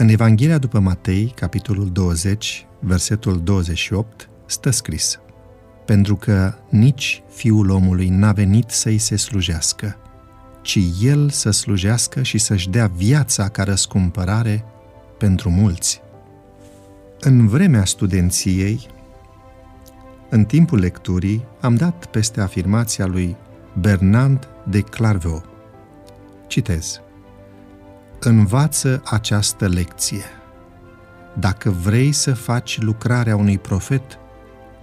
[0.00, 5.20] În Evanghelia după Matei, capitolul 20, versetul 28, stă scris
[5.86, 9.96] Pentru că nici Fiul omului n-a venit să-i se slujească,
[10.62, 14.64] ci El să slujească și să-și dea viața ca răscumpărare
[15.18, 16.00] pentru mulți.
[17.20, 18.86] În vremea studenției,
[20.28, 23.36] în timpul lecturii, am dat peste afirmația lui
[23.80, 25.44] Bernard de Clairvaux.
[26.46, 27.00] Citez.
[28.20, 30.24] Învață această lecție.
[31.38, 34.18] Dacă vrei să faci lucrarea unui profet,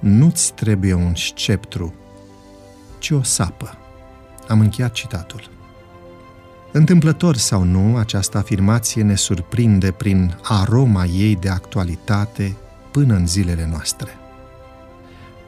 [0.00, 1.94] nu-ți trebuie un sceptru,
[2.98, 3.78] ci o sapă.
[4.48, 5.50] Am încheiat citatul.
[6.72, 12.56] Întâmplător sau nu, această afirmație ne surprinde prin aroma ei de actualitate
[12.90, 14.10] până în zilele noastre.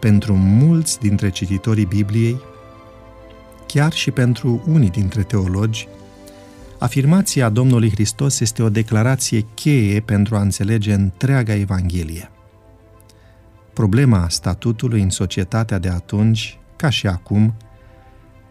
[0.01, 2.41] Pentru mulți dintre cititorii Bibliei,
[3.67, 5.89] chiar și pentru unii dintre teologi,
[6.79, 12.31] afirmația Domnului Hristos este o declarație cheie pentru a înțelege întreaga Evanghelie.
[13.73, 17.55] Problema statutului în societatea de atunci, ca și acum,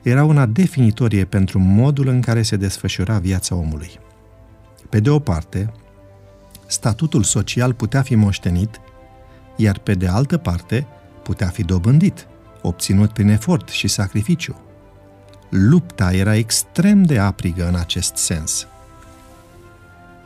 [0.01, 3.99] era una definitorie pentru modul în care se desfășura viața omului.
[4.89, 5.73] Pe de o parte,
[6.65, 8.79] statutul social putea fi moștenit,
[9.55, 10.87] iar pe de altă parte
[11.23, 12.27] putea fi dobândit,
[12.61, 14.55] obținut prin efort și sacrificiu.
[15.57, 18.67] Lupta era extrem de aprigă în acest sens.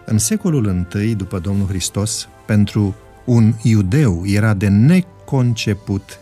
[0.05, 6.19] În secolul I după Domnul Hristos, pentru un iudeu era de neconceput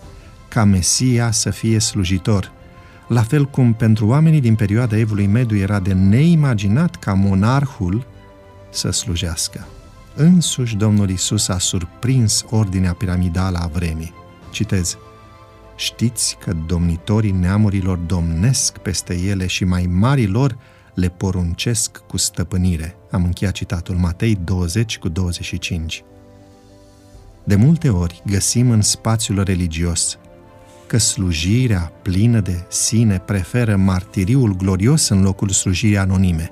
[0.48, 2.52] ca Mesia să fie slujitor–
[3.08, 8.06] la fel cum pentru oamenii din perioada Evului Mediu era de neimaginat ca monarhul
[8.70, 9.68] să slujească.
[10.16, 14.14] Însuși Domnul Isus a surprins ordinea piramidală a vremii.
[14.52, 14.98] Citez,
[15.80, 20.58] Știți că domnitorii neamurilor domnesc peste ele și mai marilor
[20.94, 22.96] le poruncesc cu stăpânire.
[23.12, 26.04] Am încheiat citatul Matei 20 cu 25.
[27.44, 30.18] De multe ori găsim în spațiul religios
[30.88, 36.52] că slujirea plină de sine preferă martiriul glorios în locul slujirii anonime.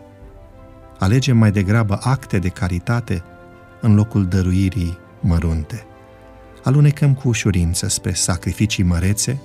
[1.00, 3.24] Alegem mai degrabă acte de caritate
[3.82, 5.86] în locul dăruirii mărunte.
[6.66, 9.42] Alunecăm cu ușurință spre sacrificii mărețe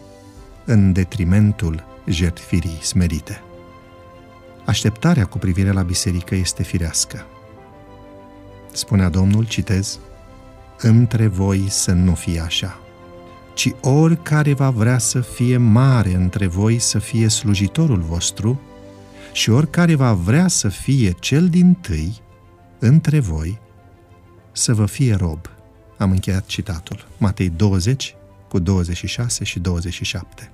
[0.65, 3.43] în detrimentul jertfirii smerite.
[4.65, 7.27] Așteptarea cu privire la biserică este firească.
[8.73, 9.99] Spunea Domnul, citez,
[10.79, 12.81] între voi să nu fie așa
[13.61, 18.61] ci oricare va vrea să fie mare între voi să fie slujitorul vostru
[19.33, 22.21] și oricare va vrea să fie cel din tâi
[22.79, 23.59] între voi
[24.53, 25.60] să vă fie rob.
[26.01, 27.07] Am încheiat citatul.
[27.19, 28.15] Matei 20
[28.49, 30.51] cu 26 și 27.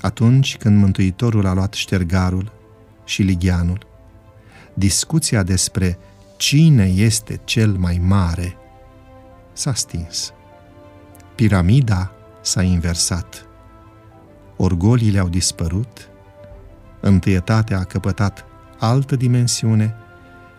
[0.00, 2.52] Atunci când Mântuitorul a luat ștergarul
[3.04, 3.86] și ligheanul,
[4.74, 5.98] discuția despre
[6.36, 8.56] cine este cel mai mare
[9.52, 10.32] s-a stins.
[11.34, 13.46] Piramida s-a inversat.
[14.56, 16.08] Orgoliile au dispărut,
[17.00, 18.44] întâietatea a căpătat
[18.78, 19.94] altă dimensiune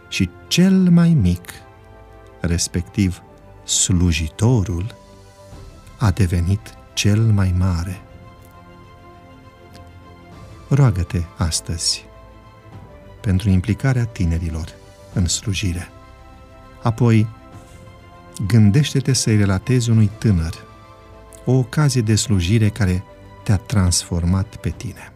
[0.09, 1.49] și cel mai mic,
[2.41, 3.23] respectiv
[3.65, 4.95] slujitorul,
[5.97, 8.01] a devenit cel mai mare.
[10.67, 12.05] Roagă-te astăzi
[13.21, 14.73] pentru implicarea tinerilor
[15.13, 15.89] în slujire.
[16.83, 17.27] Apoi,
[18.47, 20.63] gândește-te să-i relatezi unui tânăr
[21.45, 23.03] o ocazie de slujire care
[23.43, 25.14] te-a transformat pe tine.